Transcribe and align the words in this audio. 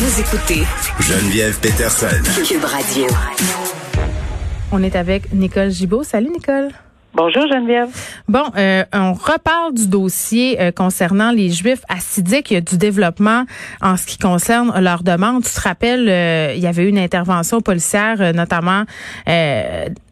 Vous 0.00 0.20
écoutez 0.20 0.62
Geneviève 1.00 1.58
Peterson. 1.58 2.06
Cube 2.46 2.62
Radio. 2.62 3.08
On 4.70 4.80
est 4.84 4.94
avec 4.94 5.32
Nicole 5.32 5.70
Gibault. 5.70 6.04
Salut 6.04 6.30
Nicole. 6.30 6.68
Bonjour 7.14 7.48
Geneviève. 7.48 7.88
Bon, 8.28 8.44
euh, 8.56 8.84
on 8.92 9.12
reparle 9.14 9.74
du 9.74 9.88
dossier 9.88 10.60
euh, 10.60 10.70
concernant 10.70 11.32
les 11.32 11.50
Juifs 11.50 11.82
assidiques. 11.88 12.52
Il 12.52 12.54
y 12.54 12.56
a 12.58 12.60
du 12.60 12.78
développement 12.78 13.44
en 13.82 13.96
ce 13.96 14.06
qui 14.06 14.18
concerne 14.18 14.72
leur 14.78 15.02
demande. 15.02 15.42
Tu 15.42 15.50
te 15.50 15.60
rappelles, 15.60 16.08
euh, 16.08 16.52
il 16.54 16.62
y 16.62 16.68
avait 16.68 16.84
eu 16.84 16.88
une 16.88 16.98
intervention 16.98 17.60
policière, 17.60 18.20
euh, 18.20 18.32
notamment 18.32 18.84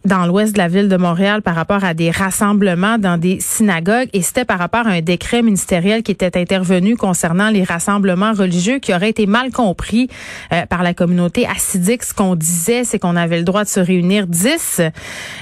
dans 0.06 0.26
l'ouest 0.26 0.52
de 0.52 0.58
la 0.58 0.68
ville 0.68 0.88
de 0.88 0.96
Montréal 0.96 1.42
par 1.42 1.54
rapport 1.54 1.84
à 1.84 1.92
des 1.92 2.10
rassemblements 2.10 2.98
dans 2.98 3.18
des 3.18 3.38
synagogues 3.40 4.08
et 4.12 4.22
c'était 4.22 4.44
par 4.44 4.58
rapport 4.58 4.86
à 4.86 4.90
un 4.90 5.00
décret 5.00 5.42
ministériel 5.42 6.02
qui 6.02 6.12
était 6.12 6.38
intervenu 6.38 6.96
concernant 6.96 7.50
les 7.50 7.64
rassemblements 7.64 8.32
religieux 8.32 8.78
qui 8.78 8.94
aurait 8.94 9.10
été 9.10 9.26
mal 9.26 9.50
compris 9.50 10.08
euh, 10.52 10.64
par 10.66 10.82
la 10.82 10.94
communauté 10.94 11.46
assidique. 11.46 12.04
Ce 12.04 12.14
qu'on 12.14 12.36
disait, 12.36 12.84
c'est 12.84 12.98
qu'on 12.98 13.16
avait 13.16 13.38
le 13.38 13.44
droit 13.44 13.64
de 13.64 13.68
se 13.68 13.80
réunir 13.80 14.26
10, 14.26 14.80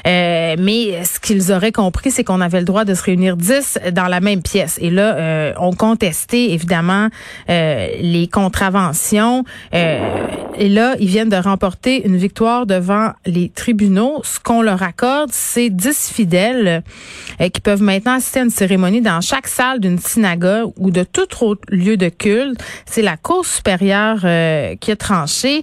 euh, 0.07 0.57
mais 0.59 1.05
ce 1.05 1.21
qu'ils 1.21 1.53
auraient 1.53 1.73
compris, 1.73 2.11
c'est 2.11 2.25
qu'on 2.25 2.41
avait 2.41 2.61
le 2.61 2.65
droit 2.65 2.85
de 2.85 2.95
se 2.95 3.03
réunir 3.03 3.37
10 3.37 3.79
dans 3.93 4.07
la 4.07 4.21
même 4.21 4.43
pièce. 4.43 4.79
Et 4.81 4.91
là, 4.91 5.15
euh, 5.15 5.53
on 5.59 5.73
contestait 5.73 6.51
évidemment 6.51 7.09
euh, 7.51 7.89
les 8.01 8.29
contraventions. 8.29 9.45
et 9.73 10.69
là, 10.69 10.95
ils 11.01 11.09
viennent 11.09 11.29
de 11.29 11.37
remporter 11.37 12.07
une 12.07 12.17
victoire 12.17 12.67
devant 12.67 13.13
les 13.27 13.49
tribunaux. 13.49 14.23
Qu'on 14.55 14.63
leur 14.63 14.83
accorde, 14.83 15.31
c'est 15.33 15.71
10 15.71 16.11
fidèles 16.13 16.83
euh, 17.41 17.49
qui 17.49 17.61
peuvent 17.61 17.83
maintenant 17.83 18.15
assister 18.15 18.41
à 18.41 18.43
une 18.45 18.51
cérémonie 18.51 19.01
dans 19.01 19.21
chaque 19.21 19.49
salle 19.49 19.81
d'une 19.81 19.99
synagogue 19.99 20.73
ou 20.79 20.91
de 20.91 21.03
tout 21.03 21.45
autre 21.45 21.61
lieu 21.71 21.97
de 21.97 22.09
culte. 22.09 22.63
C'est 22.87 23.03
la 23.03 23.17
Cour 23.17 23.45
supérieure 23.45 24.21
euh, 24.25 24.77
qui 24.77 24.93
a 24.93 24.97
tranché. 24.97 25.63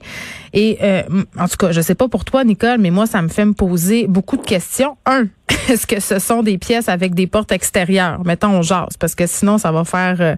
Et 0.54 0.78
euh, 0.82 1.04
en 1.38 1.48
tout 1.48 1.58
cas, 1.58 1.72
je 1.72 1.80
sais 1.80 1.96
pas 1.96 2.10
pour 2.10 2.26
toi, 2.26 2.44
Nicole, 2.44 2.80
mais 2.80 2.92
moi, 2.92 3.06
ça 3.06 3.22
me 3.22 3.30
fait 3.30 3.46
me 3.46 3.54
poser 3.54 4.08
beaucoup 4.08 4.36
de 4.36 4.44
questions. 4.44 4.98
Un, 5.06 5.28
est-ce 5.70 5.88
que 5.88 6.02
ce 6.02 6.20
sont 6.20 6.44
des 6.44 6.58
pièces 6.58 6.90
avec 6.90 7.16
des 7.16 7.28
portes 7.28 7.52
extérieures? 7.52 8.22
Mettons, 8.26 8.50
on 8.50 8.62
jase, 8.62 8.98
parce 9.00 9.16
que 9.16 9.26
sinon, 9.26 9.58
ça 9.58 9.72
va 9.72 9.86
faire 9.86 10.38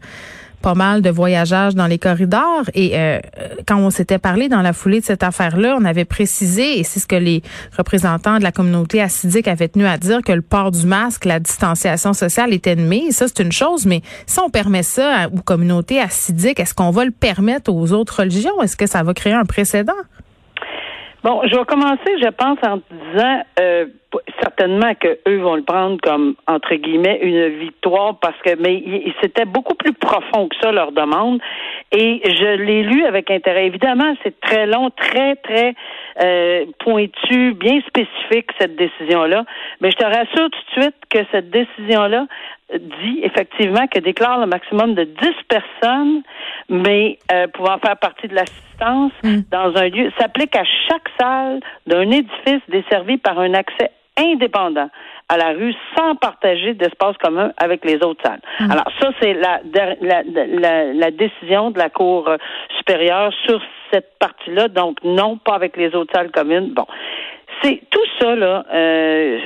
pas 0.64 0.74
mal 0.74 1.02
de 1.02 1.10
voyageage 1.10 1.76
dans 1.76 1.88
les 1.88 2.00
corridors. 2.00 2.64
Et 2.74 2.92
euh, 2.94 3.20
quand 3.68 3.78
on 3.78 3.90
s'était 3.90 4.18
parlé 4.18 4.48
dans 4.48 4.62
la 4.62 4.74
foulée 4.74 5.02
de 5.02 5.06
cette 5.06 5.22
affaire-là, 5.22 5.76
on 5.80 5.86
avait 5.86 6.06
précisé, 6.06 6.80
et 6.80 6.84
c'est 6.84 7.00
ce 7.00 7.06
que 7.06 7.16
les 7.16 7.44
représentants 7.78 8.38
de 8.40 8.44
la 8.44 8.54
communauté 8.54 9.02
assidique 9.02 9.48
avaient 9.48 9.68
tenu 9.68 9.86
à 9.86 9.98
dire, 9.98 10.22
que 10.24 10.32
le 10.32 10.42
port 10.42 10.72
du 10.72 10.88
masque, 10.88 11.26
la 11.26 11.40
distanciation 11.40 12.14
sociale 12.14 12.54
est 12.54 12.66
ennemie. 12.66 13.12
Ça, 13.12 13.28
c'est 13.28 13.44
une 13.44 13.52
chose, 13.52 13.86
mais 13.86 14.02
si 14.26 14.40
on 14.40 14.50
permet 14.50 14.84
ça 14.84 15.28
aux 15.28 15.42
communautés 15.42 16.00
assidiques, 16.00 16.60
est-ce 16.60 16.74
qu'on 16.74 16.92
va 16.92 17.04
le 17.06 17.12
permettre 17.12 17.72
aux 17.72 17.92
autres 17.92 18.22
religions? 18.22 18.62
Est-ce 18.64 18.78
que 18.78 18.88
ça 18.88 19.04
va 19.04 19.14
créer 19.14 19.34
un 19.34 19.46
précédent? 19.46 19.94
Bon, 21.24 21.42
je 21.46 21.56
vais 21.56 21.66
commencer, 21.66 22.12
je 22.22 22.30
pense, 22.32 22.58
en 22.68 22.78
disant 22.78 23.44
euh, 23.60 23.86
certainement 24.42 24.94
que 24.96 25.20
eux 25.28 25.38
vont 25.38 25.56
le 25.56 25.64
prendre 25.64 25.98
comme 26.02 26.36
entre 26.48 26.76
guillemets 26.76 27.20
une 27.22 27.48
victoire 27.60 28.18
parce 28.20 28.38
que 28.44 28.56
mais 28.60 28.84
c'était 29.22 29.46
beaucoup 29.46 29.76
plus 29.76 29.94
profond 29.94 30.48
que 30.48 30.56
ça 30.62 30.72
leur 30.72 30.92
demande 30.92 31.40
et 31.92 32.22
je 32.26 32.56
l'ai 32.62 32.84
lu 32.84 33.06
avec 33.06 33.30
intérêt. 33.30 33.68
Évidemment, 33.68 34.16
c'est 34.24 34.40
très 34.40 34.66
long, 34.66 34.90
très 34.92 35.36
très 35.38 35.74
euh, 36.22 36.66
pointu, 36.80 37.54
bien 37.54 37.82
spécifique 37.88 38.50
cette 38.60 38.76
décision 38.76 39.24
là. 39.24 39.46
Mais 39.82 39.92
je 39.92 39.98
te 39.98 40.06
rassure 40.06 40.50
tout 40.50 40.76
de 40.76 40.82
suite 40.82 40.96
que 41.10 41.20
cette 41.32 41.50
décision 41.50 42.06
là 42.06 42.26
dit 42.80 43.20
effectivement 43.24 43.88
que 43.88 44.00
déclare 44.00 44.40
le 44.40 44.48
maximum 44.48 44.96
de 44.96 45.04
10 45.04 45.30
personnes, 45.48 46.24
mais 46.70 47.20
euh, 47.32 47.48
pouvant 47.48 47.78
faire 47.80 47.98
partie 47.98 48.28
de 48.28 48.36
l'assistance 48.36 49.12
mm. 49.24 49.42
dans 49.52 49.76
un 49.76 49.90
lieu, 49.90 50.12
s'applique 50.20 50.56
à 50.56 50.64
chaque 50.88 51.08
salle 51.20 51.60
d'un 51.88 52.10
édifice 52.10 52.62
desservi 52.70 53.18
par 53.18 53.40
un 53.40 53.54
accès 53.54 53.92
indépendant 54.18 54.90
à 55.30 55.38
la 55.38 55.50
rue 55.50 55.74
sans 55.98 56.16
partager 56.16 56.74
d'espace 56.74 57.18
commun 57.18 57.52
avec 57.58 57.86
les 57.86 58.04
autres 58.04 58.22
salles. 58.24 58.42
Mm. 58.60 58.72
Alors 58.72 58.86
ça, 59.00 59.10
c'est 59.22 59.34
la, 59.34 59.62
la, 60.02 60.24
la, 60.24 60.94
la, 60.94 61.12
décision 61.12 61.72
de 61.72 61.80
la 61.80 61.90
Cour 61.90 62.30
supérieure 62.78 63.32
sur 63.46 63.62
cette 63.92 64.18
partie-là. 64.20 64.68
Donc 64.68 64.98
non, 65.04 65.38
pas 65.38 65.56
avec 65.56 65.78
les 65.78 65.96
autres 65.96 66.14
salles 66.14 66.32
communes. 66.32 66.74
Bon. 66.74 66.86
C'est 67.64 67.82
tout 67.90 68.06
ça, 68.20 68.36
là, 68.36 68.66
euh, 68.74 69.40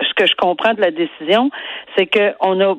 ce 0.00 0.14
que 0.14 0.26
je 0.26 0.34
comprends 0.34 0.74
de 0.74 0.80
la 0.80 0.90
décision, 0.90 1.50
c'est 1.96 2.06
qu'on 2.06 2.60
a 2.60 2.74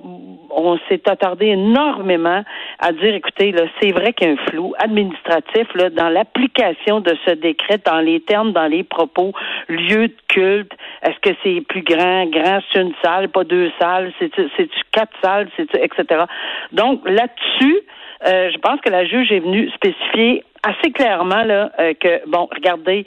on 0.54 0.78
s'est 0.90 1.02
attardé 1.10 1.48
énormément 1.48 2.44
à 2.80 2.92
dire, 2.92 3.16
écoutez, 3.16 3.52
là, 3.52 3.64
c'est 3.82 3.92
vrai 3.92 4.14
qu'il 4.14 4.28
y 4.28 4.32
a 4.32 4.34
un 4.34 4.50
flou 4.50 4.74
administratif 4.80 5.68
là, 5.76 5.90
dans 5.90 6.10
l'application 6.10 7.00
de 7.00 7.16
ce 7.26 7.32
décret, 7.32 7.80
dans 7.86 8.00
les 8.00 8.20
termes, 8.22 8.52
dans 8.52 8.68
les 8.68 8.84
propos, 8.84 9.34
lieu 9.70 10.10
de 10.10 10.16
culte. 10.28 10.72
Est-ce 11.04 11.20
que 11.20 11.36
c'est 11.44 11.62
plus 11.62 11.84
grand, 11.84 12.26
grand, 12.28 12.60
c'est 12.72 12.82
une 12.82 12.94
salle, 13.04 13.30
pas 13.30 13.44
deux 13.44 13.72
salles, 13.80 14.12
c'est 14.20 14.32
c'est 14.58 14.70
quatre 14.92 15.14
salles, 15.24 15.50
c'est 15.56 15.74
etc. 15.76 16.26
Donc 16.72 17.08
là-dessus, 17.08 17.80
je 18.26 18.58
pense 18.60 18.80
que 18.82 18.90
la 18.90 19.06
juge 19.06 19.32
est 19.32 19.40
venue 19.40 19.70
spécifier 19.72 20.44
assez 20.64 20.92
clairement 20.92 21.44
là 21.44 21.72
euh, 21.80 21.94
que 21.94 22.22
bon, 22.28 22.48
regardez, 22.54 23.06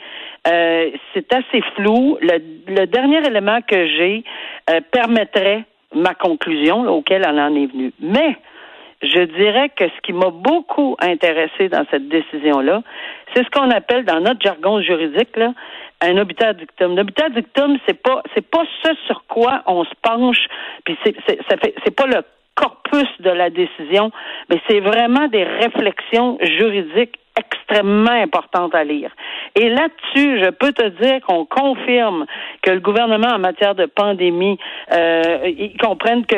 euh, 0.49 0.91
c'est 1.13 1.33
assez 1.33 1.63
flou. 1.77 2.19
Le, 2.21 2.39
le, 2.67 2.87
dernier 2.87 3.19
élément 3.27 3.61
que 3.63 3.87
j'ai 3.87 4.25
permettrait 4.91 5.65
ma 5.95 6.15
conclusion 6.15 6.87
auquel 6.89 7.23
elle 7.27 7.39
en 7.39 7.55
est 7.55 7.67
venue. 7.67 7.93
Mais 8.01 8.37
je 9.03 9.21
dirais 9.21 9.69
que 9.69 9.85
ce 9.85 10.01
qui 10.03 10.13
m'a 10.13 10.31
beaucoup 10.31 10.97
intéressé 11.01 11.69
dans 11.69 11.85
cette 11.91 12.09
décision-là, 12.09 12.83
c'est 13.35 13.45
ce 13.45 13.51
qu'on 13.51 13.71
appelle 13.71 14.05
dans 14.05 14.21
notre 14.21 14.41
jargon 14.41 14.81
juridique 14.81 15.37
là, 15.37 15.53
un 16.01 16.17
obiter 16.19 16.53
dictum. 16.55 16.97
L'obiter 16.97 17.31
dictum, 17.31 17.79
c'est 17.87 18.01
pas 18.03 18.23
c'est 18.35 18.47
pas 18.47 18.65
ce 18.83 18.95
sur 19.07 19.25
quoi 19.27 19.63
on 19.67 19.85
se 19.85 19.95
penche, 20.03 20.47
puis 20.85 20.97
c'est 21.05 21.15
c'est 21.85 21.95
pas 21.95 22.07
le 22.07 22.23
de 23.25 23.31
la 23.31 23.51
décision, 23.51 24.11
mais 24.49 24.61
c'est 24.69 24.81
vraiment 24.81 25.27
des 25.29 25.45
réflexions 25.45 26.39
juridiques 26.41 27.19
extrêmement 27.37 28.11
importantes 28.11 28.75
à 28.75 28.85
lire. 28.85 29.11
Et 29.57 29.69
là-dessus, 29.69 30.41
je 30.45 30.51
peux 30.51 30.73
te 30.73 30.89
dire 31.01 31.21
qu'on 31.27 31.45
confirme 31.45 32.27
que 32.63 32.73
le 32.73 32.81
gouvernement 32.81 33.29
en 33.29 33.39
matière 33.39 33.77
de 33.77 33.87
pandémie, 33.87 34.59
euh, 34.93 35.23
ils 35.47 35.77
comprennent 35.77 36.27
que 36.27 36.37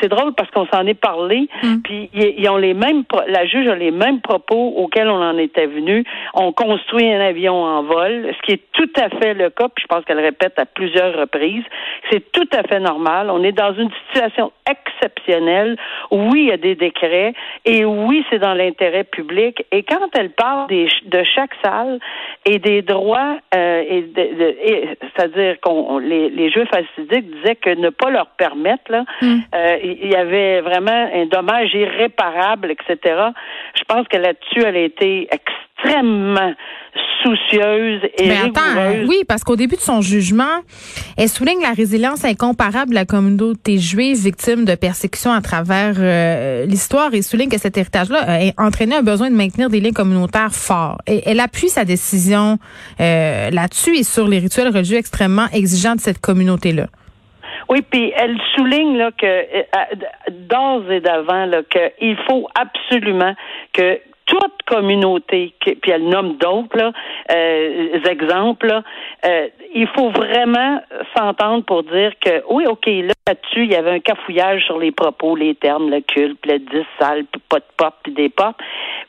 c'est 0.00 0.08
drôle 0.08 0.32
parce 0.34 0.48
qu'on 0.52 0.66
s'en 0.66 0.86
est 0.86 0.94
parlé, 0.94 1.48
mm. 1.62 1.82
puis 1.82 2.10
ils, 2.14 2.48
ont 2.48 2.58
les 2.58 2.74
mêmes, 2.74 3.02
la 3.26 3.44
juge 3.46 3.66
a 3.66 3.74
les 3.74 3.90
mêmes 3.90 4.20
propos 4.20 4.74
auxquels 4.76 5.08
on 5.08 5.20
en 5.20 5.36
était 5.36 5.66
venu. 5.66 6.04
On 6.34 6.52
construit 6.52 7.12
un 7.12 7.20
avion 7.20 7.54
en 7.54 7.82
vol, 7.82 8.32
ce 8.36 8.42
qui 8.42 8.52
est 8.52 8.62
tout 8.72 8.90
à 8.96 9.08
fait 9.08 9.34
le 9.34 9.50
cas, 9.50 9.68
puis 9.74 9.82
je 9.82 9.88
pense 9.88 10.04
qu'elle 10.04 10.20
répète 10.20 10.58
à 10.60 10.64
plusieurs 10.64 11.18
reprises. 11.18 11.64
C'est 12.10 12.30
tout 12.30 12.48
à 12.52 12.62
fait 12.62 12.78
normal. 12.78 13.30
On 13.30 13.42
est 13.42 13.52
dans 13.52 13.74
une 13.74 13.90
situation 14.06 14.52
exceptionnelle. 14.70 15.76
Oui, 16.12 16.42
il 16.42 16.48
y 16.48 16.52
a 16.52 16.56
des 16.56 16.76
décrets, 16.76 17.34
et 17.64 17.84
oui, 17.84 18.24
c'est 18.30 18.38
dans 18.38 18.54
l'intérêt 18.54 19.04
public. 19.04 19.64
Et 19.72 19.82
quand 19.82 20.08
elle 20.16 20.30
parle 20.30 20.68
des, 20.68 20.86
de 21.06 21.24
chaque 21.24 21.52
salle, 21.64 21.98
et 22.44 22.58
des 22.58 22.82
droits, 22.82 23.38
euh, 23.54 23.82
et, 23.88 24.88
c'est-à-dire 25.00 25.60
qu'on 25.60 25.98
les, 25.98 26.28
les 26.30 26.50
Juifs 26.50 26.70
assidiques 26.72 27.30
disaient 27.36 27.56
que 27.56 27.70
ne 27.70 27.90
pas 27.90 28.10
leur 28.10 28.26
permettre, 28.26 28.90
là, 28.90 29.04
hmm. 29.20 29.38
euh, 29.54 29.78
il 29.82 30.10
y 30.10 30.16
avait 30.16 30.60
vraiment 30.60 31.10
un 31.14 31.26
dommage 31.26 31.72
irréparable, 31.74 32.70
etc. 32.70 32.98
Je 33.74 33.84
pense 33.86 34.08
que 34.08 34.16
là-dessus, 34.16 34.62
elle 34.64 34.76
a 34.76 34.80
été 34.80 35.28
extrêmement 35.30 36.54
soucieuse 37.22 38.00
et 38.18 38.28
Mais 38.28 38.36
attends, 38.36 39.06
oui, 39.06 39.22
parce 39.26 39.44
qu'au 39.44 39.56
début 39.56 39.76
de 39.76 39.80
son 39.80 40.00
jugement, 40.00 40.62
elle 41.16 41.28
souligne 41.28 41.60
la 41.62 41.72
résilience 41.72 42.24
incomparable 42.24 42.90
de 42.90 42.94
la 42.94 43.04
communauté 43.04 43.78
juive 43.78 44.16
victime 44.16 44.64
de 44.64 44.74
persécutions 44.74 45.32
à 45.32 45.40
travers 45.40 45.94
euh, 45.98 46.66
l'histoire 46.66 47.14
et 47.14 47.22
souligne 47.22 47.48
que 47.48 47.58
cet 47.58 47.76
héritage-là 47.76 48.18
a 48.26 48.62
entraîné 48.62 48.96
un 48.96 49.02
besoin 49.02 49.30
de 49.30 49.36
maintenir 49.36 49.70
des 49.70 49.80
liens 49.80 49.92
communautaires 49.92 50.52
forts. 50.52 50.98
Et 51.06 51.22
elle 51.26 51.40
appuie 51.40 51.68
sa 51.68 51.84
décision 51.84 52.58
euh, 53.00 53.50
là-dessus 53.50 53.96
et 53.96 54.04
sur 54.04 54.28
les 54.28 54.38
rituels 54.38 54.68
religieux 54.68 54.98
extrêmement 54.98 55.46
exigeants 55.52 55.94
de 55.94 56.00
cette 56.00 56.20
communauté-là. 56.20 56.86
Oui, 57.68 57.82
puis 57.88 58.12
elle 58.16 58.36
souligne 58.54 58.96
là 58.98 59.10
que 59.12 59.26
euh, 59.26 59.62
d'ores 60.30 60.90
et 60.90 61.00
d'avant 61.00 61.46
là 61.46 61.62
qu'il 61.62 62.16
faut 62.28 62.48
absolument 62.54 63.34
que 63.72 63.98
toute 64.32 64.62
communauté, 64.66 65.52
puis 65.60 65.90
elle 65.90 66.08
nomme 66.08 66.36
d'autres 66.38 66.92
euh, 67.30 67.98
exemples, 68.08 68.66
là, 68.66 68.82
euh, 69.26 69.48
il 69.74 69.86
faut 69.88 70.08
vraiment 70.10 70.80
s'entendre 71.14 71.64
pour 71.64 71.82
dire 71.82 72.12
que 72.18 72.42
oui, 72.48 72.64
ok, 72.66 72.86
là, 72.86 73.12
là-dessus, 73.26 73.64
il 73.64 73.72
y 73.72 73.76
avait 73.76 73.90
un 73.90 74.00
cafouillage 74.00 74.64
sur 74.64 74.78
les 74.78 74.90
propos, 74.90 75.36
les 75.36 75.54
termes, 75.54 75.90
le 75.90 76.00
culte, 76.00 76.38
le 76.46 76.58
10 76.58 76.66
sale, 76.98 77.24
puis 77.30 77.42
pas 77.48 77.58
de 77.58 77.64
pop, 77.76 77.94
puis 78.02 78.12
des 78.12 78.30
pop, 78.30 78.54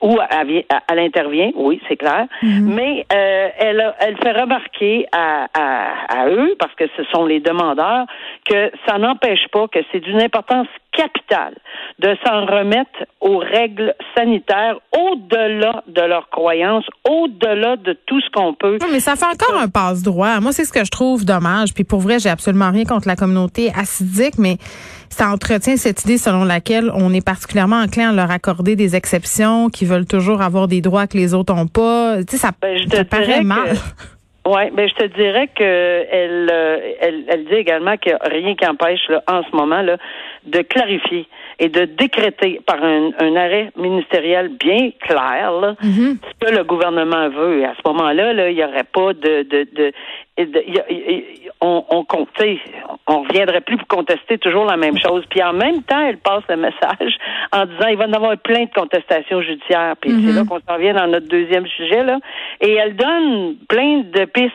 où 0.02 0.18
elle, 0.30 0.66
elle 0.92 1.00
intervient, 1.00 1.52
oui, 1.56 1.80
c'est 1.88 1.96
clair, 1.96 2.25
Mhm. 2.42 2.74
mais 2.75 3.06
euh, 3.14 3.48
elle, 3.58 3.94
elle 4.02 4.18
fait 4.18 4.34
remarquer 4.34 5.06
à, 5.14 5.48
à, 5.54 6.22
à 6.24 6.28
eux, 6.30 6.56
parce 6.60 6.74
que 6.75 6.86
ce 6.98 7.04
sont 7.06 7.25
les 7.25 7.40
demandeurs, 7.40 8.06
que 8.46 8.72
ça 8.86 8.98
n'empêche 8.98 9.48
pas 9.54 9.68
que 9.70 9.80
c'est 9.92 10.02
d'une 10.02 10.22
importance 10.22 10.68
capitale 10.95 11.56
de 12.00 12.16
s'en 12.25 12.45
remettre 12.45 13.06
aux 13.22 13.38
règles 13.40 13.94
sanitaires 14.16 14.75
au-delà 14.92 15.84
de 15.88 16.01
leurs 16.01 16.30
croyances, 16.30 16.86
au-delà 17.10 17.75
de 17.78 17.98
tout 18.06 18.19
ce 18.22 18.30
qu'on 18.31 18.54
peut. 18.54 18.78
Oui, 18.81 18.88
mais 18.92 19.00
ça 19.00 19.16
fait 19.16 19.25
encore 19.25 19.60
un 19.60 19.68
passe-droit. 19.68 20.40
Moi, 20.40 20.51
c'est 20.51 20.66
ce 20.66 20.74
que 20.74 20.84
je 20.86 20.92
trouve 20.92 21.25
dommage. 21.25 21.74
Puis 21.74 21.84
pour 21.84 22.00
vrai, 22.00 22.19
j'ai 22.19 22.30
absolument 22.30 22.72
rien 22.72 22.84
contre 22.86 23.07
la 23.07 23.16
communauté 23.16 23.72
acidique, 23.75 24.38
mais 24.38 24.57
ça 25.10 25.30
entretient 25.30 25.78
cette 25.78 26.04
idée 26.04 26.18
selon 26.18 26.44
laquelle 26.44 26.92
on 26.96 27.13
est 27.13 27.24
particulièrement 27.25 27.81
enclin 27.81 28.10
à 28.10 28.13
leur 28.13 28.31
accorder 28.31 28.75
des 28.75 28.96
exceptions, 28.96 29.69
qui 29.69 29.86
veulent 29.86 30.07
toujours 30.07 30.42
avoir 30.42 30.68
des 30.68 30.81
droits 30.81 31.07
que 31.07 31.18
les 31.18 31.34
autres 31.34 31.54
n'ont 31.54 31.68
pas. 31.68 32.18
Tu 32.24 32.31
sais, 32.31 32.38
ça, 32.38 32.51
Ben, 32.62 32.78
je 32.78 32.88
te 32.88 32.96
ça 32.98 33.06
paraît 33.06 33.39
que- 33.39 33.44
mal. 33.46 33.75
Oui, 34.45 34.69
ben 34.74 34.90
je 34.90 34.94
te 34.95 35.06
dirais 35.06 35.48
que 35.48 35.63
elle, 36.12 36.50
euh, 36.51 36.78
elle, 37.00 37.24
elle 37.30 37.45
dit 37.45 37.54
également 37.56 37.95
qu'il 37.95 38.12
n'y 38.12 38.18
a 38.19 38.30
rien 38.30 38.56
qui 38.56 38.68
empêche 38.68 39.07
là, 39.07 39.24
en 39.28 39.42
ce 39.44 39.56
moment 39.56 39.81
là, 39.81 39.95
de 40.45 40.62
clarifier 40.63 41.28
et 41.60 41.69
de 41.69 41.86
décréter 41.86 42.60
par 42.66 42.84
un, 42.84 43.12
un 43.19 43.36
arrêt 43.38 43.72
ministériel 43.78 44.50
bien 44.50 44.90
clair 45.00 45.51
là, 45.62 45.75
Mhm. 45.81 46.18
ce 46.42 46.45
que 46.45 46.54
le 46.57 46.63
gouvernement 46.66 47.30
veut. 47.30 47.62
Et 47.62 47.66
à 47.66 47.74
ce 47.75 47.90
moment-là, 47.90 48.34
là, 48.34 48.50
il 48.50 48.56
n'y 48.57 48.63
aurait 48.66 48.84
pas 48.84 49.13
de, 49.13 49.44
de, 49.44 49.66
de, 49.74 49.94
on, 51.62 51.85
on 51.89 52.06
on 53.07 53.21
reviendrait 53.21 53.62
plus 53.62 53.77
pour 53.77 53.88
contester 53.88 54.38
toujours 54.38 54.65
la 54.65 54.77
même 54.77 54.97
chose. 54.97 55.24
Puis 55.30 55.44
en 55.44 55.53
même 55.53 55.83
temps, 55.83 56.07
elle 56.07 56.18
passe 56.18 56.44
le 56.50 56.57
message 56.57 57.18
en 57.51 57.65
disant 57.65 57.88
il 57.89 57.97
va 57.97 58.06
y 58.06 58.09
en 58.09 58.13
avoir 58.13 58.38
plein 58.38 58.63
de 58.63 58.74
contestations 58.74 59.41
judiciaires. 59.41 59.95
Puis 60.01 60.12
c'est 60.25 60.33
là 60.33 60.44
qu'on 60.47 60.59
s'en 60.68 60.77
vient 60.77 60.94
dans 60.94 61.07
notre 61.07 61.27
deuxième 61.27 61.68
sujet 61.68 62.03
là. 62.03 62.19
Et 62.62 62.74
elle 62.74 62.95
donne 62.95 63.57
plein 63.68 64.00
de 64.00 64.25
pistes. 64.25 64.53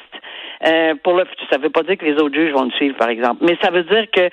euh, 0.67 0.95
pour 1.03 1.15
le 1.15 1.25
futur. 1.25 1.47
Ça 1.51 1.59
veut 1.59 1.71
pas 1.71 1.83
dire 1.83 1.97
que 1.97 2.05
les 2.05 2.15
autres 2.15 2.35
juges 2.35 2.53
vont 2.53 2.65
le 2.65 2.71
suivre, 2.73 2.97
par 2.97 3.09
exemple. 3.09 3.45
Mais 3.45 3.57
ça 3.63 3.71
veut 3.71 3.85
dire 3.85 4.07
que 4.13 4.29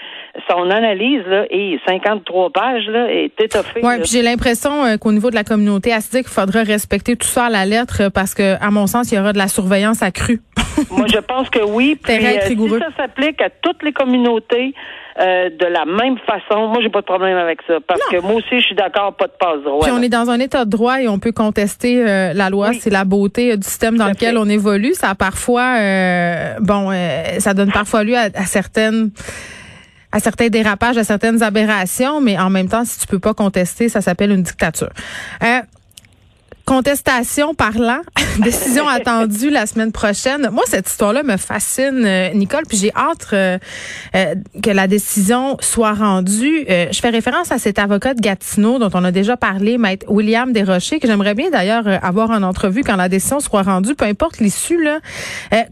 son 0.49 0.69
analyse, 0.69 1.25
là, 1.27 1.45
et 1.49 1.79
53 1.87 2.49
pages, 2.49 2.87
là, 2.87 3.11
est 3.11 3.39
étoffée. 3.39 3.81
Là. 3.81 3.97
puis 4.01 4.09
j'ai 4.11 4.21
l'impression 4.21 4.85
euh, 4.85 4.97
qu'au 4.97 5.11
niveau 5.11 5.29
de 5.29 5.35
la 5.35 5.43
communauté 5.43 5.93
acidique, 5.93 6.25
il 6.27 6.33
faudrait 6.33 6.63
respecter 6.63 7.15
tout 7.15 7.27
ça 7.27 7.45
à 7.45 7.49
la 7.49 7.65
lettre 7.65 8.09
parce 8.13 8.33
que, 8.33 8.55
à 8.61 8.71
mon 8.71 8.87
sens, 8.87 9.11
il 9.11 9.15
y 9.15 9.19
aura 9.19 9.33
de 9.33 9.37
la 9.37 9.47
surveillance 9.47 10.01
accrue. 10.01 10.41
Moi, 10.91 11.07
je 11.11 11.19
pense 11.19 11.49
que 11.49 11.63
oui. 11.63 11.97
Puis, 12.01 12.13
euh, 12.13 12.41
si 12.47 12.57
ça 12.79 12.87
s'applique 12.97 13.41
à 13.41 13.49
toutes 13.49 13.83
les 13.83 13.93
communautés 13.93 14.73
euh, 15.19 15.49
de 15.49 15.65
la 15.65 15.85
même 15.85 16.17
façon, 16.19 16.67
moi, 16.67 16.79
j'ai 16.81 16.89
pas 16.89 17.01
de 17.01 17.05
problème 17.05 17.37
avec 17.37 17.59
ça. 17.65 17.75
Parce 17.87 18.01
que 18.07 18.19
moi 18.21 18.33
aussi, 18.33 18.59
je 18.59 18.65
suis 18.65 18.75
d'accord, 18.75 19.15
pas 19.15 19.27
de 19.27 19.33
passe 19.39 19.61
droit. 19.63 19.83
Puis 19.83 19.91
on 19.91 20.01
est 20.01 20.09
dans 20.09 20.29
un 20.29 20.39
état 20.39 20.65
de 20.65 20.69
droit 20.69 21.01
et 21.01 21.07
on 21.07 21.19
peut 21.19 21.31
contester 21.31 22.03
euh, 22.03 22.33
la 22.33 22.49
loi. 22.49 22.69
Oui. 22.69 22.79
C'est 22.81 22.89
la 22.89 23.05
beauté 23.05 23.53
euh, 23.53 23.57
du 23.57 23.67
système 23.67 23.97
dans 23.97 24.07
lequel 24.07 24.33
fait. 24.33 24.39
on 24.39 24.49
évolue. 24.49 24.93
Ça 24.93 25.11
a 25.11 25.15
parfois, 25.15 25.77
euh, 25.79 26.55
bon, 26.59 26.91
euh, 26.91 27.39
ça 27.39 27.53
donne 27.53 27.71
parfois 27.71 28.03
lieu 28.03 28.17
à, 28.17 28.29
à 28.33 28.45
certaines 28.45 29.11
à 30.15 30.19
certains 30.19 30.47
dérapages, 30.47 30.97
à 30.97 31.03
certaines 31.03 31.43
aberrations, 31.43 32.21
mais 32.21 32.39
en 32.39 32.49
même 32.49 32.69
temps, 32.69 32.85
si 32.85 33.01
tu 33.01 33.05
peux 33.05 33.19
pas 33.19 33.33
contester, 33.33 33.89
ça 33.89 33.99
s'appelle 33.99 34.31
une 34.31 34.43
dictature. 34.43 34.89
Euh, 35.43 35.59
Contestation 36.65 37.53
parlant, 37.53 38.01
décision 38.39 38.87
attendue 38.87 39.51
la 39.51 39.67
semaine 39.67 39.91
prochaine. 39.91 40.49
Moi, 40.51 40.63
cette 40.65 40.89
histoire-là 40.89 41.21
me 41.21 41.37
fascine, 41.37 42.03
euh, 42.03 42.33
Nicole, 42.33 42.63
puis 42.67 42.75
j'ai 42.75 42.91
hâte 42.95 43.27
euh, 43.33 43.59
euh, 44.15 44.33
que 44.63 44.71
la 44.71 44.87
décision 44.87 45.57
soit 45.59 45.93
rendue. 45.93 46.65
Euh, 46.67 46.87
je 46.91 46.99
fais 46.99 47.11
référence 47.11 47.51
à 47.51 47.59
cet 47.59 47.77
avocat 47.77 48.15
de 48.15 48.19
Gatineau 48.21 48.79
dont 48.79 48.89
on 48.95 49.03
a 49.03 49.11
déjà 49.11 49.37
parlé, 49.37 49.77
maître 49.77 50.07
William 50.09 50.53
Desrochers, 50.53 50.99
que 50.99 51.05
j'aimerais 51.05 51.35
bien 51.35 51.51
d'ailleurs 51.51 51.87
euh, 51.87 51.97
avoir 52.01 52.31
en 52.31 52.41
entrevue 52.41 52.81
quand 52.81 52.95
la 52.95 53.09
décision 53.09 53.39
soit 53.39 53.61
rendue, 53.61 53.93
peu 53.93 54.05
importe 54.05 54.39
l'issue, 54.39 54.81
là, 54.83 54.99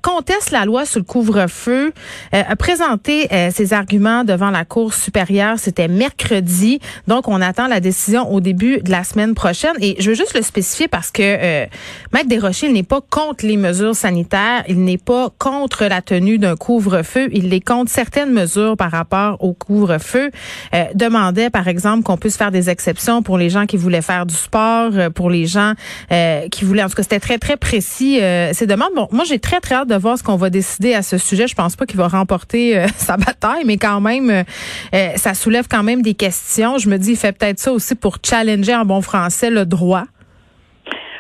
conteste 0.04 0.52
la 0.52 0.66
loi 0.66 0.86
sur 0.86 1.00
le 1.00 1.06
couvre-feu, 1.06 1.92
a 2.32 2.56
présenté 2.56 3.28
ses 3.52 3.74
arguments 3.74 4.24
devant 4.24 4.52
la 4.52 4.66
Cour 4.66 4.94
supérieure. 4.94 5.58
C'était 5.58 5.88
mercredi, 5.88 6.80
donc 7.08 7.28
on 7.28 7.42
attend 7.42 7.68
la 7.68 7.80
décision 7.80 8.32
au 8.32 8.40
début 8.40 8.80
de 8.80 8.92
la 8.92 9.04
semaine 9.04 9.34
prochaine. 9.34 9.74
Et 9.82 9.96
je 10.00 10.10
veux 10.10 10.16
juste 10.16 10.36
le 10.36 10.42
spécifier 10.42 10.83
parce 10.88 11.12
que 11.12 11.22
euh, 11.22 11.66
Maître 12.14 12.28
Desrochers, 12.28 12.68
il 12.68 12.74
n'est 12.74 12.84
pas 12.84 13.02
contre 13.02 13.46
les 13.46 13.58
mesures 13.58 13.96
sanitaires, 13.96 14.64
il 14.68 14.84
n'est 14.84 14.98
pas 14.98 15.30
contre 15.38 15.86
la 15.86 16.02
tenue 16.02 16.38
d'un 16.38 16.56
couvre-feu, 16.56 17.30
il 17.32 17.54
est 17.54 17.60
contre 17.66 17.92
certaines 17.92 18.32
mesures 18.32 18.78
par 18.78 18.92
rapport 18.92 19.38
au 19.44 19.54
couvre-feu. 19.54 20.32
Euh, 20.74 20.86
demandait, 20.96 21.50
par 21.50 21.68
exemple, 21.68 22.04
qu'on 22.04 22.18
puisse 22.18 22.38
faire 22.38 22.52
des 22.52 22.70
exceptions 22.70 23.22
pour 23.22 23.38
les 23.38 23.50
gens 23.50 23.66
qui 23.66 23.78
voulaient 23.78 24.02
faire 24.02 24.26
du 24.26 24.36
sport, 24.36 24.92
euh, 24.94 25.10
pour 25.10 25.30
les 25.30 25.46
gens 25.46 25.74
euh, 26.12 26.48
qui 26.50 26.66
voulaient, 26.66 26.84
en 26.84 26.90
tout 26.90 26.96
cas, 26.96 27.04
c'était 27.04 27.20
très, 27.20 27.38
très 27.38 27.58
précis, 27.58 28.20
euh, 28.22 28.52
ces 28.54 28.68
demandes. 28.68 28.92
Bon, 28.96 29.08
moi, 29.12 29.24
j'ai 29.26 29.40
très, 29.40 29.60
très 29.60 29.76
hâte 29.76 29.88
de 29.88 29.96
voir 29.96 30.18
ce 30.18 30.24
qu'on 30.24 30.36
va 30.36 30.50
décider 30.50 30.94
à 30.94 31.02
ce 31.02 31.18
sujet. 31.18 31.48
Je 31.48 31.56
pense 31.56 31.76
pas 31.76 31.86
qu'il 31.86 31.98
va 31.98 32.08
remporter 32.08 32.78
euh, 32.78 32.88
sa 32.98 33.18
bataille, 33.18 33.64
mais 33.66 33.78
quand 33.78 34.02
même, 34.02 34.44
euh, 34.94 35.10
ça 35.16 35.34
soulève 35.34 35.68
quand 35.70 35.84
même 35.84 36.02
des 36.02 36.14
questions. 36.14 36.78
Je 36.78 36.90
me 36.90 36.98
dis, 36.98 37.12
il 37.12 37.18
fait 37.18 37.32
peut-être 37.32 37.60
ça 37.60 37.72
aussi 37.72 37.96
pour 37.96 38.18
challenger 38.24 38.76
en 38.76 38.86
bon 38.86 39.02
français 39.02 39.50
le 39.50 39.66
droit. 39.66 40.04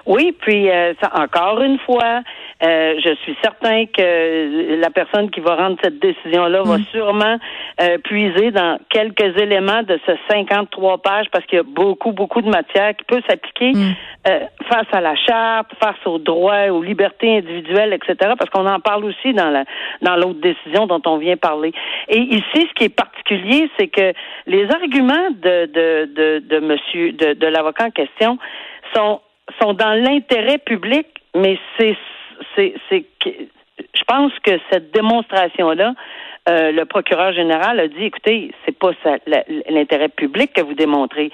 Oui, 0.05 0.35
puis 0.37 0.69
euh, 0.69 0.93
ça, 1.01 1.11
encore 1.15 1.61
une 1.61 1.79
fois, 1.79 2.21
euh, 2.63 2.95
je 3.03 3.15
suis 3.23 3.35
certain 3.41 3.85
que 3.85 4.79
la 4.79 4.89
personne 4.89 5.29
qui 5.31 5.39
va 5.39 5.55
rendre 5.55 5.77
cette 5.83 5.99
décision-là 5.99 6.63
va 6.63 6.77
sûrement 6.91 7.37
euh, 7.81 7.97
puiser 7.99 8.51
dans 8.51 8.79
quelques 8.89 9.37
éléments 9.37 9.83
de 9.83 9.99
ce 10.05 10.11
53 10.29 10.99
pages 10.99 11.27
parce 11.31 11.45
qu'il 11.45 11.57
y 11.57 11.59
a 11.59 11.63
beaucoup, 11.63 12.11
beaucoup 12.11 12.41
de 12.41 12.49
matière 12.49 12.95
qui 12.95 13.03
peut 13.05 13.21
s'appliquer 13.27 13.73
euh, 14.27 14.39
face 14.69 14.87
à 14.93 15.01
la 15.01 15.15
charte, 15.15 15.71
face 15.81 16.05
aux 16.05 16.19
droits, 16.19 16.67
aux 16.67 16.81
libertés 16.81 17.37
individuelles, 17.37 17.93
etc. 17.93 18.33
Parce 18.37 18.49
qu'on 18.49 18.67
en 18.67 18.79
parle 18.79 19.05
aussi 19.05 19.33
dans 19.33 19.49
la 19.49 19.65
dans 20.01 20.15
l'autre 20.15 20.39
décision 20.39 20.87
dont 20.87 21.01
on 21.05 21.17
vient 21.17 21.37
parler. 21.37 21.73
Et 22.07 22.19
ici, 22.19 22.67
ce 22.69 22.73
qui 22.75 22.85
est 22.85 22.95
particulier, 22.95 23.69
c'est 23.77 23.87
que 23.87 24.13
les 24.47 24.69
arguments 24.69 25.31
de 25.31 25.65
de 25.65 26.05
de, 26.13 26.39
de 26.39 26.59
monsieur 26.59 27.11
de, 27.13 27.33
de 27.33 27.47
l'avocat 27.47 27.87
en 27.87 27.91
question 27.91 28.37
sont 28.93 29.19
sont 29.63 29.73
dans 29.73 29.93
l'intérêt 29.93 30.57
public, 30.57 31.07
mais 31.35 31.57
c'est 31.77 31.95
c'est 32.55 32.73
c'est 32.89 33.05
je 33.77 34.03
pense 34.07 34.31
que 34.45 34.51
cette 34.71 34.91
démonstration 34.93 35.71
là 35.71 35.93
euh, 36.49 36.71
le 36.73 36.83
procureur 36.83 37.31
général 37.31 37.79
a 37.79 37.87
dit 37.87 38.03
écoutez, 38.03 38.51
c'est 38.65 38.77
pas 38.77 38.91
ça, 39.01 39.11
l'intérêt 39.69 40.09
public 40.09 40.51
que 40.53 40.61
vous 40.61 40.73
démontrez, 40.73 41.31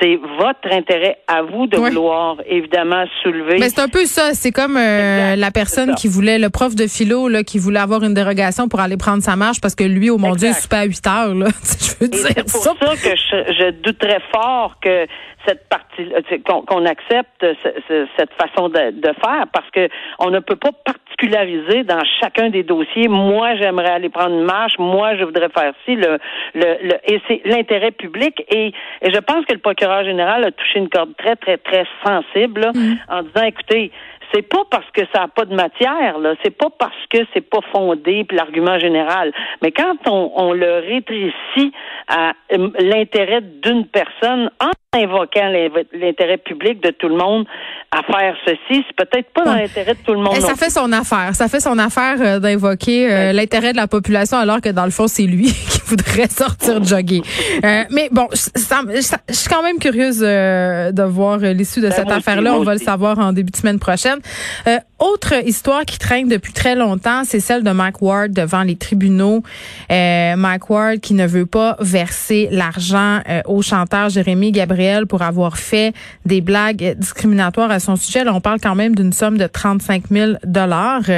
c'est 0.00 0.16
votre 0.16 0.72
intérêt 0.72 1.18
à 1.28 1.42
vous 1.42 1.68
de 1.68 1.78
Ouais. 1.78 1.90
vouloir 1.90 2.36
évidemment 2.46 3.04
soulever. 3.22 3.58
Mais 3.60 3.68
c'est 3.68 3.80
un 3.80 3.88
peu 3.88 4.06
ça. 4.06 4.34
C'est 4.34 4.50
comme 4.50 4.76
euh, 4.76 5.36
la 5.36 5.50
personne 5.52 5.94
qui 5.94 6.08
voulait, 6.08 6.38
le 6.40 6.50
prof 6.50 6.74
de 6.74 6.88
philo, 6.88 7.28
là, 7.28 7.44
qui 7.44 7.58
voulait 7.60 7.78
avoir 7.78 8.02
une 8.02 8.14
dérogation 8.14 8.68
pour 8.68 8.80
aller 8.80 8.96
prendre 8.96 9.22
sa 9.22 9.36
marche 9.36 9.60
parce 9.60 9.76
que 9.76 9.84
lui, 9.84 10.10
au 10.10 10.18
mon 10.18 10.34
Dieu, 10.34 10.48
il 10.48 10.54
soupait 10.54 10.76
à 10.76 10.84
8 10.84 11.06
heures. 11.06 11.34
Là. 11.34 11.46
je 11.62 12.04
veux 12.04 12.08
dire 12.08 12.20
c'est 12.24 12.42
pour 12.52 12.62
ça. 12.62 12.72
ça, 12.80 12.94
que 12.96 13.16
je, 13.16 13.52
je 13.52 13.70
douterais 13.82 14.20
fort 14.32 14.74
que 14.82 15.06
cette 15.46 15.68
partie 15.68 16.08
qu'on 16.44 16.84
accepte 16.86 17.40
ce- 17.40 17.80
ce- 17.88 18.06
cette 18.16 18.32
façon 18.34 18.68
de, 18.68 18.90
de 18.90 19.12
faire 19.24 19.46
parce 19.52 19.68
que 19.70 19.88
on 20.18 20.30
ne 20.30 20.38
peut 20.40 20.56
pas 20.56 20.70
particulariser 20.84 21.82
dans 21.84 22.02
chacun 22.20 22.50
des 22.50 22.62
dossiers. 22.62 23.08
Moi, 23.08 23.56
j'aimerais 23.56 23.90
aller 23.90 24.08
prendre 24.08 24.34
une 24.38 24.44
marche. 24.44 24.74
Moi, 24.78 25.16
je 25.16 25.24
voudrais 25.24 25.48
faire 25.48 25.72
ci. 25.84 25.96
Le, 25.96 26.18
le, 26.54 26.76
le 26.88 26.94
et 27.12 27.20
c'est 27.28 27.40
l'intérêt 27.44 27.90
public. 27.90 28.44
Et, 28.50 28.68
et 29.02 29.12
je 29.12 29.18
pense 29.18 29.44
que 29.46 29.52
le 29.52 29.58
procureur 29.58 30.04
général 30.04 30.44
a 30.44 30.52
touché 30.52 30.78
une 30.78 30.88
corde 30.88 31.16
très, 31.16 31.36
très, 31.36 31.56
très 31.58 31.84
sensible 32.04 32.60
là, 32.62 32.72
en 33.08 33.22
disant, 33.22 33.44
écoutez, 33.46 33.90
c'est 34.32 34.42
pas 34.42 34.62
parce 34.70 34.88
que 34.92 35.02
ça 35.12 35.20
n'a 35.20 35.28
pas 35.28 35.44
de 35.44 35.54
matière, 35.54 36.18
là. 36.18 36.34
C'est 36.44 36.56
pas 36.56 36.68
parce 36.78 36.94
que 37.12 37.18
c'est 37.34 37.40
pas 37.48 37.60
fondé, 37.72 38.24
puis 38.24 38.36
l'argument 38.36 38.78
général. 38.78 39.32
Mais 39.62 39.72
quand 39.72 39.94
on, 40.06 40.32
on 40.36 40.52
le 40.52 40.74
rétrécit 40.78 41.72
à 42.08 42.32
euh, 42.52 42.68
l'intérêt 42.78 43.40
d'une 43.40 43.86
personne 43.86 44.50
en 44.60 44.70
invoquant 44.92 45.48
l'in- 45.48 45.68
l'intérêt 45.92 46.38
public 46.38 46.82
de 46.82 46.90
tout 46.90 47.08
le 47.08 47.16
monde 47.16 47.46
à 47.92 48.02
faire 48.02 48.34
ceci, 48.44 48.84
c'est 48.86 48.96
peut-être 49.06 49.30
pas 49.32 49.44
dans 49.44 49.54
l'intérêt 49.54 49.94
de 49.94 50.00
tout 50.04 50.12
le 50.14 50.18
monde. 50.20 50.34
Et 50.36 50.40
non 50.40 50.46
ça 50.46 50.54
fait 50.54 50.70
son 50.70 50.90
affaire. 50.92 51.34
Ça 51.34 51.48
fait 51.48 51.60
son 51.60 51.78
affaire 51.78 52.16
euh, 52.20 52.38
d'invoquer 52.40 53.12
euh, 53.12 53.32
l'intérêt 53.32 53.72
de 53.72 53.76
la 53.76 53.86
population 53.86 54.38
alors 54.38 54.60
que 54.60 54.68
dans 54.70 54.84
le 54.84 54.90
fond, 54.90 55.06
c'est 55.06 55.26
lui 55.26 55.44
qui 55.70 55.79
voudrait 55.90 56.28
sortir 56.30 56.82
jogger. 56.84 57.22
Euh, 57.64 57.84
mais 57.90 58.08
bon, 58.10 58.28
je 58.32 59.34
suis 59.34 59.48
quand 59.48 59.62
même 59.62 59.78
curieuse 59.78 60.20
euh, 60.22 60.92
de 60.92 61.02
voir 61.02 61.40
euh, 61.42 61.52
l'issue 61.52 61.80
de 61.80 61.88
Ben, 61.88 61.94
cette 61.94 62.10
affaire-là. 62.10 62.54
On 62.54 62.62
va 62.62 62.74
le 62.74 62.80
savoir 62.80 63.18
en 63.18 63.32
début 63.32 63.50
de 63.50 63.56
semaine 63.56 63.78
prochaine. 63.78 64.18
Euh, 64.66 64.78
autre 64.98 65.34
histoire 65.46 65.84
qui 65.84 65.98
traîne 65.98 66.28
depuis 66.28 66.52
très 66.52 66.74
longtemps, 66.74 67.22
c'est 67.24 67.40
celle 67.40 67.64
de 67.64 67.70
Mike 67.70 68.02
Ward 68.02 68.32
devant 68.32 68.62
les 68.62 68.76
tribunaux. 68.76 69.42
Mike 69.88 70.68
Ward 70.68 71.00
qui 71.00 71.14
ne 71.14 71.26
veut 71.26 71.46
pas 71.46 71.76
verser 71.80 72.48
l'argent 72.50 73.20
au 73.46 73.62
chanteur 73.62 74.10
Jérémy 74.10 74.52
Gabriel 74.52 75.06
pour 75.06 75.22
avoir 75.22 75.56
fait 75.56 75.94
des 76.26 76.42
blagues 76.42 76.96
discriminatoires 76.98 77.70
à 77.70 77.80
son 77.80 77.96
sujet. 77.96 78.24
Là, 78.24 78.34
on 78.34 78.42
parle 78.42 78.60
quand 78.60 78.74
même 78.74 78.94
d'une 78.94 79.14
somme 79.14 79.38
de 79.38 79.46
35 79.46 80.04
000 80.10 80.32
dollars. 80.44 81.08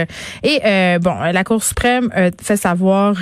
Et 0.44 0.60
bon, 1.00 1.14
la 1.32 1.42
Cour 1.42 1.64
suprême 1.64 2.08
fait 2.40 2.56
savoir 2.56 3.16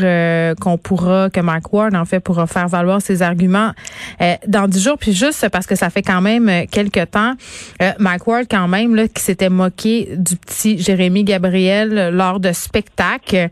qu'on 0.60 0.76
pourra, 0.76 1.30
que 1.30 1.39
Mike 1.42 1.72
Ward 1.72 1.94
en 1.94 2.04
fait 2.04 2.20
pourra 2.20 2.46
faire 2.46 2.68
valoir 2.68 3.02
ses 3.02 3.22
arguments 3.22 3.72
euh, 4.20 4.34
dans 4.46 4.68
10 4.68 4.82
jours. 4.82 4.98
Puis 4.98 5.12
juste 5.12 5.48
parce 5.48 5.66
que 5.66 5.74
ça 5.74 5.90
fait 5.90 6.02
quand 6.02 6.20
même 6.20 6.48
euh, 6.48 6.64
quelques 6.70 7.10
temps, 7.10 7.34
euh, 7.82 7.92
Mike 7.98 8.26
Ward 8.26 8.46
quand 8.50 8.68
même 8.68 8.94
là 8.94 9.08
qui 9.08 9.22
s'était 9.22 9.48
moqué 9.48 10.10
du 10.16 10.36
petit 10.36 10.78
Jérémy 10.78 11.24
Gabriel 11.24 11.96
euh, 11.96 12.10
lors 12.10 12.40
de 12.40 12.52
spectacles. 12.52 13.48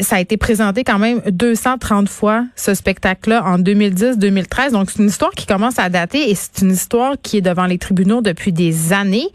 Ça 0.00 0.16
a 0.16 0.20
été 0.20 0.36
présenté 0.36 0.84
quand 0.84 0.98
même 0.98 1.20
230 1.26 2.08
fois 2.08 2.44
ce 2.56 2.74
spectacle-là 2.74 3.44
en 3.44 3.58
2010-2013. 3.58 4.72
Donc 4.72 4.90
c'est 4.90 5.02
une 5.02 5.08
histoire 5.08 5.32
qui 5.32 5.46
commence 5.46 5.78
à 5.78 5.88
dater 5.88 6.30
et 6.30 6.34
c'est 6.34 6.62
une 6.62 6.72
histoire 6.72 7.14
qui 7.22 7.38
est 7.38 7.40
devant 7.40 7.66
les 7.66 7.78
tribunaux 7.78 8.20
depuis 8.20 8.52
des 8.52 8.92
années. 8.92 9.28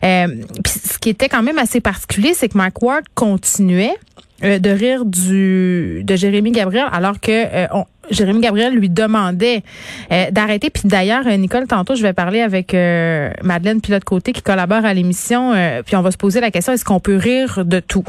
Puis 0.00 0.72
ce 0.72 0.98
qui 0.98 1.10
était 1.10 1.28
quand 1.28 1.42
même 1.42 1.58
assez 1.58 1.80
particulier, 1.80 2.34
c'est 2.34 2.48
que 2.48 2.58
Mike 2.58 2.82
Ward 2.82 3.04
continuait 3.14 3.96
de 4.42 4.70
rire 4.70 5.04
du 5.04 6.02
de 6.04 6.16
Jérémy 6.16 6.50
Gabriel 6.52 6.86
alors 6.92 7.20
que 7.20 7.30
euh, 7.30 7.66
on- 7.72 7.84
Jérémy 8.10 8.40
Gabriel 8.40 8.74
lui 8.74 8.88
demandait 8.90 9.62
euh, 10.10 10.30
d'arrêter. 10.30 10.70
Puis 10.70 10.82
d'ailleurs, 10.86 11.26
euh, 11.26 11.36
Nicole, 11.36 11.66
tantôt, 11.66 11.94
je 11.94 12.02
vais 12.02 12.12
parler 12.12 12.40
avec 12.40 12.74
euh, 12.74 13.30
Madeleine 13.42 13.80
Pilote-Côté 13.80 14.32
qui 14.32 14.42
collabore 14.42 14.84
à 14.84 14.92
l'émission. 14.94 15.52
euh, 15.54 15.82
puis 15.84 15.96
on 15.96 16.02
va 16.02 16.10
se 16.10 16.16
poser 16.16 16.40
la 16.40 16.50
question, 16.50 16.72
est-ce 16.72 16.84
qu'on 16.84 17.00
peut 17.00 17.16
rire 17.16 17.64
de 17.64 17.80
tout? 17.80 18.04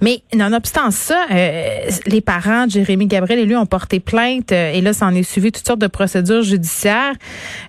Mais 0.00 0.22
nonobstant 0.34 0.90
ça, 0.90 1.26
euh, 1.32 1.78
les 2.06 2.20
parents 2.20 2.66
de 2.66 2.72
Jérémy 2.72 3.06
Gabriel 3.06 3.38
et 3.40 3.44
lui 3.46 3.56
ont 3.56 3.66
porté 3.66 4.00
plainte. 4.00 4.52
euh, 4.52 4.72
et 4.72 4.80
là, 4.80 4.92
ça 4.92 5.06
en 5.06 5.14
est 5.14 5.22
suivi 5.22 5.52
toutes 5.52 5.66
sortes 5.66 5.80
de 5.80 5.86
procédures 5.86 6.42
judiciaires. 6.42 7.14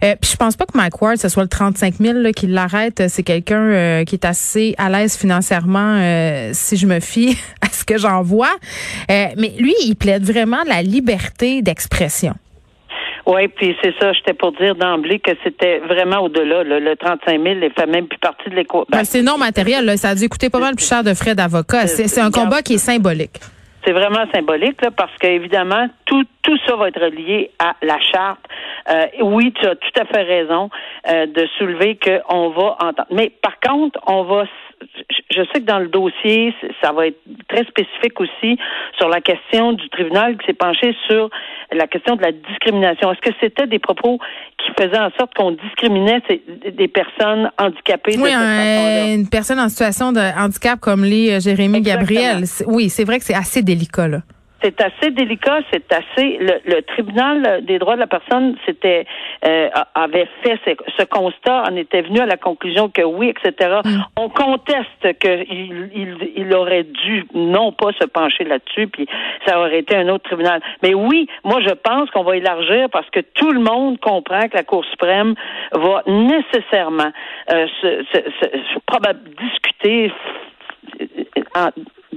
Puis 0.02 0.32
je 0.32 0.36
pense 0.36 0.56
pas 0.56 0.66
que 0.66 0.78
Mike 0.78 1.02
Ward, 1.02 1.18
ce 1.18 1.30
soit 1.30 1.44
le 1.44 1.50
35 1.50 1.96
000 2.00 2.20
là, 2.20 2.32
qui 2.32 2.48
l'arrête. 2.48 3.04
C'est 3.08 3.24
quelqu'un 3.24 4.04
qui 4.06 4.16
est 4.16 4.26
assez 4.26 4.76
à 4.78 4.90
l'aise 4.90 5.16
financièrement, 5.16 6.00
si 6.54 6.78
je 6.78 6.88
me 6.88 7.00
fie 7.00 7.38
à 7.62 7.68
ce 7.72 7.84
que 7.84 7.98
j'en 7.98 8.22
vois. 8.22 8.54
Mais 9.10 9.54
lui, 9.60 9.74
il 9.86 9.96
plaide 9.96 10.24
vraiment 10.24 10.64
la 10.68 10.82
liberté 10.82 11.62
d'expression. 11.68 12.34
Oui, 13.26 13.50
puis 13.50 13.76
c'est 13.84 13.94
ça, 14.00 14.14
j'étais 14.14 14.34
pour 14.34 14.54
dire 14.54 14.76
d'emblée 14.76 15.20
que 15.20 15.32
c'était 15.44 15.80
vraiment 15.80 16.20
au-delà. 16.22 16.64
là. 16.64 16.80
Le 16.80 16.96
35 16.96 17.44
000 17.44 17.56
ne 17.56 17.70
fait 17.70 17.86
même 17.86 18.08
plus 18.08 18.20
partie 18.20 18.50
de 18.50 18.56
l'équation. 18.56 18.86
Ben, 18.90 19.04
c'est 19.04 19.22
non 19.22 19.38
matériel. 19.38 19.84
Là. 19.84 19.98
Ça 19.98 20.10
a 20.10 20.16
dû 20.16 20.30
coûter 20.30 20.50
pas 20.50 20.60
mal 20.60 20.76
plus 20.76 20.88
cher 20.88 21.04
de 21.04 21.14
frais 21.14 21.36
d'avocat. 21.36 21.88
C'est 21.88 22.08
c'est 22.08 22.22
un 22.22 22.32
combat 22.32 22.62
qui 22.62 22.76
est 22.76 22.86
symbolique. 22.92 23.38
C'est 23.86 23.92
vraiment 23.92 24.26
symbolique 24.34 24.82
là, 24.82 24.92
parce 24.92 25.16
qu'évidemment, 25.20 25.88
tout, 26.06 26.24
tout 26.42 26.58
ça 26.66 26.76
va 26.78 26.88
être 26.88 27.02
relié 27.02 27.52
à 27.60 27.74
la 27.82 27.98
charte. 28.00 28.40
Euh, 28.90 29.06
oui, 29.22 29.54
tu 29.60 29.66
as 29.66 29.76
tout 29.76 30.00
à 30.00 30.06
fait 30.06 30.24
raison 30.24 30.70
euh, 31.10 31.26
de 31.26 31.48
soulever 31.58 31.98
qu'on 31.98 32.50
va 32.50 32.78
entendre. 32.82 33.08
Mais 33.12 33.30
par 33.42 33.60
contre, 33.60 34.00
on 34.08 34.24
va. 34.24 34.46
Je 35.30 35.42
sais 35.54 35.60
que 35.62 35.66
dans 35.66 35.80
le 35.80 35.88
dossier, 35.90 36.54
ça 36.82 36.92
va 36.92 37.08
être 37.08 37.20
très 37.48 37.64
spécifique 37.66 38.20
aussi 38.20 38.58
sur 38.98 39.10
la 39.10 39.22
question 39.22 39.74
du 39.74 39.88
tribunal 39.90 40.38
qui 40.38 40.46
s'est 40.48 40.54
penché 40.54 40.96
sur 41.08 41.30
la 41.72 41.86
question 41.88 42.16
de 42.16 42.22
la 42.22 42.32
discrimination. 42.32 43.12
Est-ce 43.12 43.22
que 43.22 43.36
c'était 43.40 43.68
des 43.68 43.80
propos 43.80 44.20
qui 44.58 44.72
faisaient 44.80 45.00
en 45.00 45.12
sorte 45.20 45.34
qu'on 45.36 45.52
discriminait 45.52 46.22
des 46.72 46.88
personnes 46.88 47.52
handicapées 47.60 48.16
de 48.16 48.22
Oui, 48.22 48.30
cette 48.30 48.40
façon-là? 48.40 49.04
un- 49.04 49.16
une 49.16 49.30
personne 49.30 49.60
en 49.60 49.70
situation 49.70 50.12
de 50.12 50.22
handicap 50.40 50.80
comme 50.80 51.04
les 51.04 51.34
euh, 51.34 51.40
Jérémy 51.40 51.80
Exactement. 51.80 52.00
Gabriel. 52.08 52.44
Oui, 52.68 52.90
c'est 52.90 53.04
vrai 53.04 53.20
que 53.20 53.26
c'est 53.26 53.36
assez 53.36 53.62
délicat. 53.62 54.08
Là. 54.08 54.20
C'est 54.64 54.82
assez 54.82 55.12
délicat, 55.12 55.60
c'est 55.72 55.92
assez. 55.94 56.38
Le, 56.40 56.60
le 56.66 56.82
tribunal 56.82 57.64
des 57.64 57.78
droits 57.78 57.94
de 57.96 58.00
la 58.00 58.08
personne 58.08 58.56
s'était 58.66 59.06
euh, 59.46 59.70
avait 59.94 60.28
fait 60.44 60.60
ce, 60.66 60.72
ce 60.98 61.04
constat, 61.06 61.64
en 61.70 61.76
était 61.76 62.02
venu 62.02 62.20
à 62.20 62.26
la 62.26 62.38
conclusion 62.38 62.90
que 62.90 63.04
oui, 63.04 63.30
etc. 63.30 63.80
On 64.18 64.30
conteste 64.30 65.20
qu'il 65.20 65.90
il, 65.94 66.32
il 66.36 66.54
aurait 66.56 66.84
dû 66.84 67.26
non 67.36 67.72
pas 67.72 67.92
se 68.00 68.06
pencher 68.08 68.46
là-dessus, 68.46 68.88
puis 68.88 69.08
ça 69.46 69.60
aurait 69.60 69.80
été 69.80 69.96
un 69.96 70.10
autre 70.10 70.24
tribunal. 70.24 70.60
Mais 70.82 70.94
oui, 70.96 71.28
moi 71.44 71.62
je 71.62 71.74
pense 71.74 72.10
qu'on 72.12 72.24
va 72.24 72.36
élargir 72.38 72.90
parce 72.90 73.10
que 73.12 73.20
tout 73.20 73.52
le 73.52 73.60
monde 73.60 74.00
comprend 74.00 74.48
que 74.50 74.56
la 74.58 74.64
Cour 74.64 74.84
suprême 74.86 75.36
va 75.74 76.02
nécessairement 76.08 77.12
euh, 77.54 77.68
se, 77.82 78.04
se, 78.12 78.18
se- 78.40 78.80
probab- 78.92 79.24
discuter 79.40 80.12
en- 81.56 81.70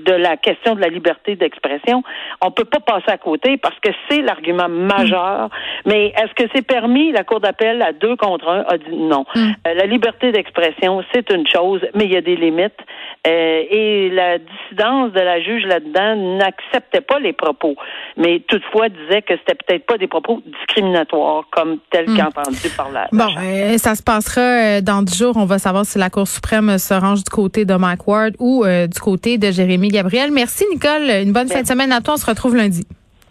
de 0.04 0.12
la 0.12 0.37
question 0.37 0.75
de 0.75 0.80
la 0.80 0.88
liberté 0.88 1.37
d'expression, 1.37 2.02
on 2.40 2.50
peut 2.50 2.64
pas 2.64 2.80
passer 2.80 3.11
à 3.11 3.19
côté 3.19 3.57
parce 3.57 3.78
que 3.80 3.90
c'est 4.09 4.23
l'argument 4.23 4.69
majeur. 4.69 5.49
Mais 5.87 6.12
est-ce 6.16 6.35
que 6.35 6.49
c'est 6.54 6.66
permis? 6.66 7.12
La 7.12 7.25
Cour 7.25 7.40
d'appel 7.40 7.83
à 7.83 7.92
deux 7.92 8.16
contre 8.16 8.49
un 8.49 8.64
a 8.69 8.78
dit 8.78 8.97
non. 8.97 9.25
Euh, 9.37 9.75
la 9.75 9.87
liberté 9.87 10.33
d'expression, 10.33 11.02
c'est 11.12 11.30
une 11.30 11.47
chose, 11.47 11.80
mais 11.95 12.04
il 12.04 12.12
y 12.12 12.16
a 12.16 12.21
des 12.21 12.37
limites. 12.37 12.78
Euh, 13.26 13.62
et 13.71 14.11
la 14.11 14.38
dissidence 14.38 15.12
de 15.12 15.21
la 15.21 15.42
juge 15.42 15.64
là-dedans 15.64 16.38
n'acceptait 16.38 17.02
pas 17.02 17.19
les 17.19 17.35
propos, 17.35 17.75
mais 18.16 18.40
toutefois 18.49 18.88
disait 18.88 19.21
que 19.21 19.35
c'était 19.37 19.54
peut-être 19.54 19.85
pas 19.85 19.99
des 19.99 20.07
propos 20.07 20.42
discriminatoires 20.47 21.45
comme 21.50 21.78
tel 21.90 22.07
qu'entendu 22.07 22.71
par 22.76 22.90
la. 22.90 23.09
la 23.12 23.26
Bon, 23.26 23.30
euh, 23.38 23.76
ça 23.76 23.95
se 23.95 24.02
passera 24.02 24.80
dans 24.80 25.02
dix 25.02 25.19
jours. 25.19 25.35
On 25.37 25.45
va 25.45 25.59
savoir 25.59 25.85
si 25.85 25.99
la 25.99 26.09
Cour 26.09 26.26
suprême 26.26 26.78
se 26.78 26.95
range 26.95 27.25
du 27.25 27.30
côté 27.30 27.66
de 27.66 27.75
Mike 27.75 28.07
Ward 28.07 28.35
ou 28.38 28.64
du 28.64 29.00
côté 29.00 29.37
de 29.37 29.50
Jérémy 29.50 29.90
Gabriel. 29.91 30.31
Merci, 30.31 30.65
Nicole. 30.71 31.11
Une 31.23 31.33
bonne 31.33 31.49
fin 31.49 31.63
de 31.63 31.67
semaine 31.67 31.93
à 31.93 32.01
toi. 32.01 32.15
On 32.15 32.17
se 32.17 32.27
retrouve 32.27 32.57
lundi. 32.57 32.87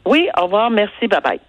Oui, 0.06 0.28
au 0.38 0.46
revoir, 0.46 0.70
merci, 0.70 1.08
bye 1.08 1.22
bye. 1.22 1.40